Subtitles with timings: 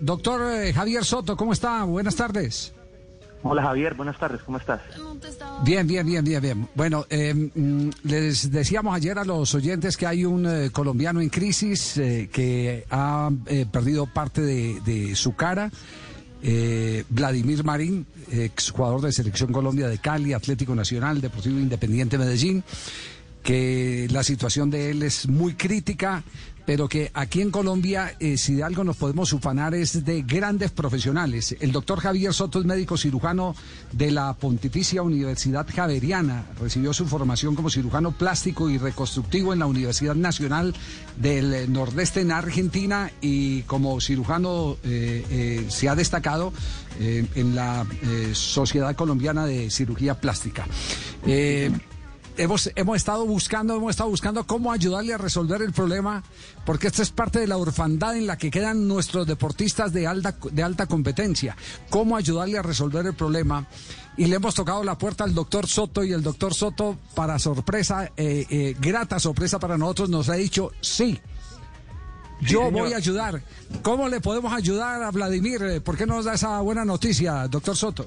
[0.00, 1.84] Doctor eh, Javier Soto, ¿cómo está?
[1.84, 2.74] Buenas tardes.
[3.42, 4.80] Hola Javier, buenas tardes, ¿cómo estás?
[5.62, 6.68] Bien, bien, bien, bien, bien.
[6.74, 11.28] Bueno, eh, mm, les decíamos ayer a los oyentes que hay un eh, colombiano en
[11.28, 13.30] crisis eh, que ha
[13.70, 15.70] perdido parte de, de su cara.
[17.08, 22.62] Vladimir Marín, exjugador de Selección Colombia de Cali, Atlético Nacional, Deportivo Independiente Medellín,
[23.48, 26.22] que la situación de él es muy crítica,
[26.66, 30.70] pero que aquí en Colombia, eh, si de algo nos podemos ufanar, es de grandes
[30.70, 31.56] profesionales.
[31.58, 33.56] El doctor Javier Soto es médico cirujano
[33.90, 36.44] de la Pontificia Universidad Javeriana.
[36.60, 40.74] Recibió su formación como cirujano plástico y reconstructivo en la Universidad Nacional
[41.16, 46.52] del Nordeste en Argentina y como cirujano eh, eh, se ha destacado
[47.00, 50.66] eh, en la eh, Sociedad Colombiana de Cirugía Plástica.
[52.38, 56.22] Hemos, hemos estado buscando, hemos estado buscando cómo ayudarle a resolver el problema,
[56.64, 60.36] porque esta es parte de la orfandad en la que quedan nuestros deportistas de alta,
[60.52, 61.56] de alta competencia.
[61.90, 63.66] Cómo ayudarle a resolver el problema.
[64.16, 68.12] Y le hemos tocado la puerta al doctor Soto y el doctor Soto, para sorpresa,
[68.16, 71.20] eh, eh, grata sorpresa para nosotros, nos ha dicho sí.
[72.40, 73.42] Yo voy a ayudar.
[73.82, 75.82] ¿Cómo le podemos ayudar a Vladimir?
[75.82, 78.06] ¿Por qué no nos da esa buena noticia, doctor Soto?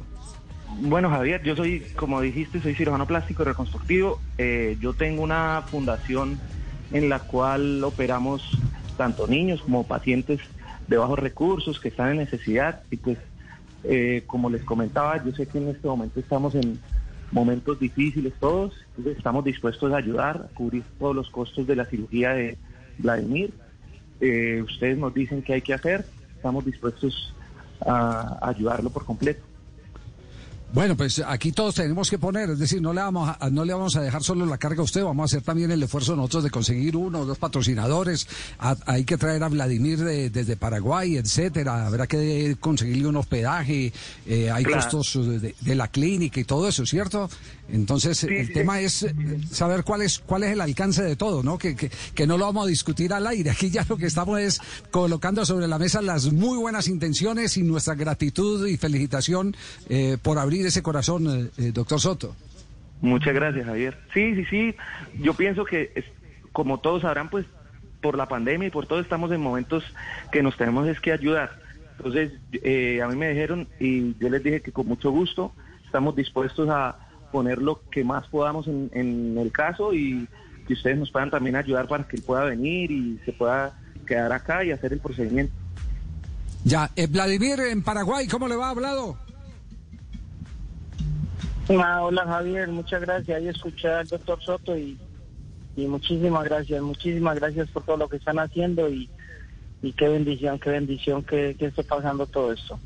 [0.80, 4.20] Bueno Javier, yo soy, como dijiste, soy cirujano plástico reconstructivo.
[4.38, 6.40] Eh, yo tengo una fundación
[6.92, 8.58] en la cual operamos
[8.98, 10.40] tanto niños como pacientes
[10.88, 13.18] de bajos recursos que están en necesidad y pues
[13.84, 16.80] eh, como les comentaba, yo sé que en este momento estamos en
[17.32, 18.74] momentos difíciles todos,
[19.06, 22.58] estamos dispuestos a ayudar, a cubrir todos los costos de la cirugía de
[22.98, 23.54] Vladimir.
[24.20, 27.34] Eh, ustedes nos dicen qué hay que hacer, estamos dispuestos
[27.86, 29.51] a ayudarlo por completo.
[30.74, 33.74] Bueno, pues aquí todos tenemos que poner, es decir, no le vamos a, no le
[33.74, 36.46] vamos a dejar solo la carga a usted, vamos a hacer también el esfuerzo nosotros
[36.46, 38.26] de conseguir uno o dos patrocinadores.
[38.58, 41.86] A- hay que traer a Vladimir de- desde Paraguay, etcétera.
[41.88, 43.92] Habrá que conseguirle un hospedaje,
[44.26, 44.82] eh, hay Claro.
[44.90, 47.30] costos de, de la clínica y todo eso, ¿cierto?
[47.68, 48.54] Entonces el sí.
[48.54, 49.06] tema es
[49.52, 51.58] saber cuál es cuál es el alcance de todo, ¿no?
[51.58, 53.50] Que, que, que no lo vamos a discutir al aire.
[53.50, 54.60] Aquí ya lo que estamos es
[54.90, 59.56] colocando sobre la mesa las muy buenas intenciones y nuestra gratitud y felicitación
[59.90, 62.36] eh, por abrir ese corazón, eh, eh, doctor Soto.
[63.02, 63.98] Muchas gracias, Javier.
[64.14, 64.76] Sí, sí, sí.
[65.20, 66.06] Yo pienso que, es-
[66.52, 67.46] como todos sabrán, pues
[68.02, 69.84] por la pandemia y por todo estamos en momentos
[70.32, 71.52] que nos tenemos es que ayudar.
[71.98, 72.32] Entonces,
[72.64, 75.52] eh, a mí me dijeron y yo les dije que con mucho gusto
[75.86, 76.98] estamos dispuestos a
[77.32, 80.28] poner lo que más podamos en, en el caso y
[80.68, 83.78] que ustedes nos puedan también ayudar para que él pueda venir y se pueda
[84.08, 85.54] quedar acá y hacer el procedimiento.
[86.64, 89.18] Ya, eh, Vladimir en Paraguay, ¿cómo le va hablado?
[91.70, 93.38] Ah, hola Javier, muchas gracias.
[93.38, 94.98] Ahí escuché al doctor Soto y,
[95.76, 99.10] y muchísimas gracias, muchísimas gracias por todo lo que están haciendo y,
[99.82, 102.80] y qué bendición, qué bendición que, que esté pasando todo esto.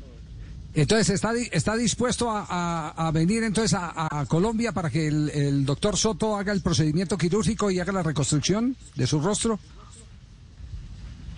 [0.74, 5.30] Entonces, ¿está, está dispuesto a, a- a venir entonces a, a Colombia para que el,
[5.30, 9.58] el doctor Soto haga el procedimiento quirúrgico y haga la reconstrucción de su rostro?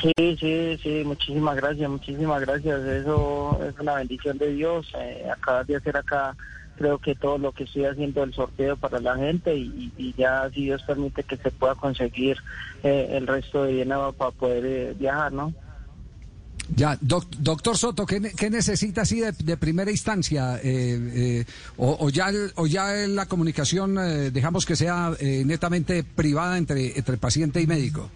[0.02, 2.80] Sí, sí, sí, muchísimas gracias, muchísimas gracias.
[2.80, 4.86] Eso es una bendición de Dios.
[4.98, 6.36] Eh, acabas de hacer acá,
[6.78, 10.48] creo que todo lo que estoy haciendo el sorteo para la gente y, y- ya
[10.54, 12.36] si Dios permite que se pueda conseguir
[12.82, 15.52] eh, el resto de dinero para poder eh, viajar, ¿no?
[16.76, 20.60] Ya, doc- doctor Soto, ¿qué, ne- qué necesita así de, de primera instancia?
[20.62, 21.44] Eh, eh,
[21.78, 26.58] o, o ya el- o ya la comunicación, eh, dejamos que sea eh, netamente privada
[26.58, 28.10] entre, entre paciente y médico?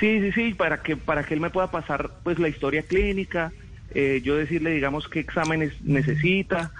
[0.00, 3.52] Sí, sí, sí, para que para que él me pueda pasar pues la historia clínica,
[3.94, 6.72] eh, yo decirle digamos qué exámenes necesita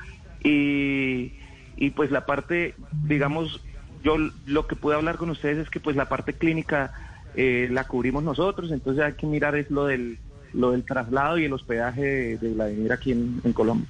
[0.44, 1.32] y,
[1.76, 2.74] y pues la parte,
[3.04, 3.60] digamos,
[4.02, 4.16] yo
[4.46, 6.92] lo que pude hablar con ustedes es que pues la parte clínica
[7.34, 10.18] eh, la cubrimos nosotros, entonces hay que mirar es lo del
[10.52, 13.88] lo del traslado y el hospedaje de, de Vladimir aquí en, en Colombia.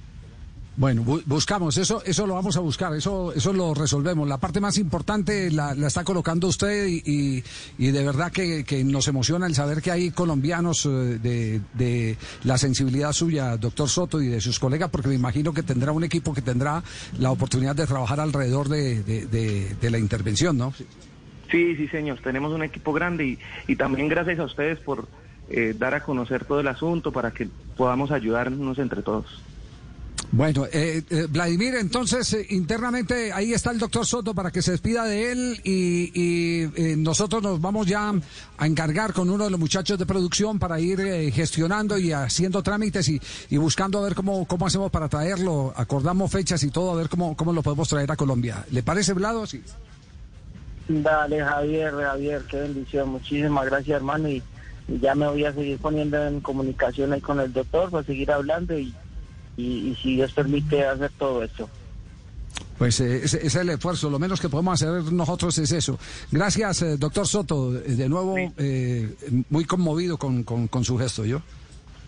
[0.74, 4.26] Bueno, bu- buscamos, eso eso lo vamos a buscar, eso eso lo resolvemos.
[4.26, 7.42] La parte más importante la, la está colocando usted y,
[7.78, 12.56] y, de verdad que, nos emociona el saber que hay colombianos eh, de, de la
[12.56, 16.32] sensibilidad suya, doctor Soto, y de sus colegas, porque me imagino que tendrá un equipo
[16.32, 16.82] que tendrá
[17.18, 20.72] la oportunidad de trabajar alrededor de, de, de- de la intervención, ¿no?
[21.50, 22.18] Sí, sí, señor.
[22.24, 23.38] Tenemos un equipo grande y,
[23.68, 25.06] y también gracias a ustedes por,
[25.50, 27.46] eh, dar a conocer todo el asunto para que
[27.76, 29.26] podamos ayudarnos entre todos.
[30.34, 34.70] Bueno, eh, eh, Vladimir, entonces eh, internamente ahí está el doctor Soto para que se
[34.70, 38.14] despida de él y, y, eh, nosotros nos vamos ya
[38.56, 40.98] a encargar con uno de los muchachos de producción para ir
[41.32, 43.20] gestionando y haciendo trámites y,
[43.50, 45.74] y buscando a ver cómo, cómo hacemos para traerlo.
[45.76, 48.64] Acordamos fechas y todo, a ver cómo, cómo lo podemos traer a Colombia.
[48.70, 49.46] ¿Le parece, Vlado?
[49.46, 49.62] Sí.
[50.88, 53.10] Dale, Javier, Javier, qué bendición.
[53.10, 54.30] Muchísimas gracias, hermano.
[54.30, 54.42] Y
[54.88, 58.78] ya me voy a seguir poniendo en comunicación ahí con el doctor para seguir hablando
[58.78, 58.94] y,
[59.56, 61.68] y, y si Dios permite hacer todo esto.
[62.78, 65.98] Pues eh, es el esfuerzo, lo menos que podemos hacer nosotros es eso.
[66.30, 69.14] Gracias, eh, doctor Soto, eh, de nuevo eh,
[69.50, 71.42] muy conmovido con, con, con su gesto, ¿yo?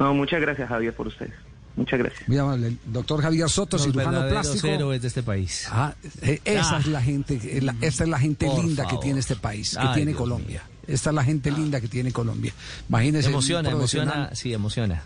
[0.00, 1.32] No, muchas gracias, Javier, por ustedes.
[1.76, 2.28] Muchas gracias.
[2.28, 2.66] Muy amable.
[2.68, 4.66] El doctor Javier Soto, Los cirujano plástico.
[4.68, 5.66] héroes de este país.
[5.70, 6.80] Ah, eh, esa Ah.
[6.80, 9.78] es la gente, la- esta es la gente Por linda que tiene este país, que
[9.86, 10.62] Ay, tiene Dios Colombia.
[10.86, 12.52] Esta es la gente linda que tiene Colombia.
[12.88, 13.28] Imagínese.
[13.28, 15.02] un Emociona, emociona, sí, emociona.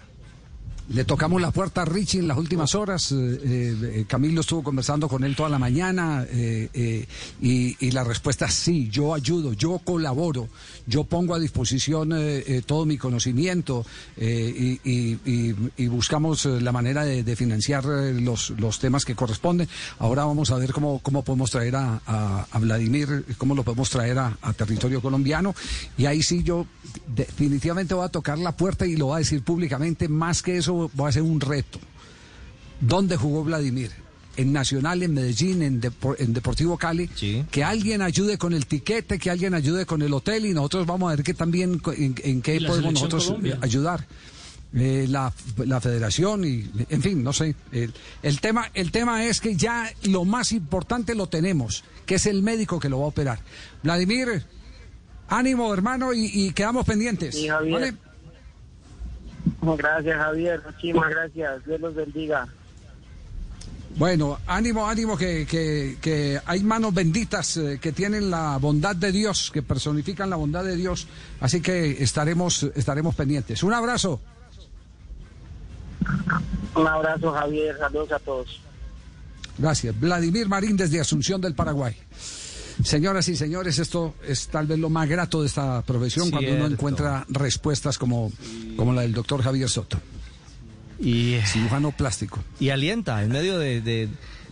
[0.90, 3.12] Le tocamos la puerta a Richie en las últimas horas.
[3.12, 7.06] eh, eh, Camilo estuvo conversando con él toda la mañana eh, eh,
[7.43, 10.49] y, y la respuesta es sí, yo ayudo, yo colaboro,
[10.87, 13.85] yo pongo a disposición eh, eh, todo mi conocimiento
[14.17, 19.69] eh, y, buscamos eh, la manera de, financiar eh, los, temas que corresponden.
[19.99, 24.52] Ahora vamos a ver cómo, podemos traer a Vladimir, cómo lo podemos traer a, a
[24.55, 25.55] territorio colombiano.
[25.99, 26.67] Y ahí sí yo
[27.14, 30.08] definitivamente voy a tocar la puerta y lo voy a decir públicamente.
[30.08, 31.79] Más que eso, voy a hacer un reto.
[32.81, 33.91] ¿Dónde jugó Vladimir?
[34.37, 37.11] En Nacional, en Medellín, en, Depor- en Deportivo Cali.
[37.17, 37.45] Sí.
[37.51, 41.11] Que alguien ayude con el tiquete, que alguien ayude con el hotel y nosotros vamos
[41.13, 43.55] a ver que también en, en qué podemos nosotros Colombia.
[43.55, 44.07] eh, ayudar.
[44.75, 45.33] Eh, la,
[45.65, 47.91] la federación y en fin no sé el,
[48.23, 52.43] el tema el tema es que ya lo más importante lo tenemos que es el
[52.43, 53.41] médico que lo va a operar
[53.83, 54.45] Vladimir
[55.29, 57.73] ánimo hermano y, y quedamos pendientes Sí, Javier.
[57.73, 57.95] ¿vale?
[59.60, 60.62] Gracias, Javier.
[60.64, 61.64] Muchísimas gracias.
[61.66, 62.49] Dios los bendiga.
[63.96, 69.10] Bueno, ánimo, ánimo, que, que, que hay manos benditas eh, que tienen la bondad de
[69.10, 71.08] Dios, que personifican la bondad de Dios.
[71.40, 73.62] Así que estaremos, estaremos pendientes.
[73.64, 74.20] Un abrazo.
[76.76, 77.76] Un abrazo, Javier.
[77.76, 78.60] Saludos a todos.
[79.58, 79.99] Gracias.
[79.99, 81.96] Vladimir Marín desde Asunción del Paraguay.
[82.85, 86.67] Señoras y señores, esto es tal vez lo más grato de esta profesión cuando uno
[86.67, 88.31] encuentra respuestas como,
[88.77, 89.99] como la del doctor Javier Soto,
[91.01, 92.39] Y, cirujano plástico.
[92.61, 94.09] y alienta en medio de, de-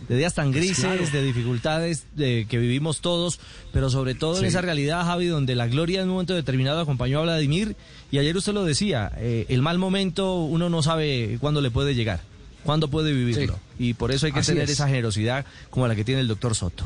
[0.07, 3.39] de días tan grises, de dificultades de, que vivimos todos,
[3.73, 7.19] pero sobre todo en esa realidad, Javi, donde la gloria en un momento determinado acompañó
[7.19, 7.75] a Vladimir.
[8.11, 11.95] Y ayer usted lo decía, eh, el mal momento uno no sabe cuándo le puede
[11.95, 12.21] llegar,
[12.63, 13.59] cuándo puede vivirlo.
[13.79, 14.69] Y por eso hay que Así tener es.
[14.71, 16.85] esa generosidad como la que tiene el doctor Soto.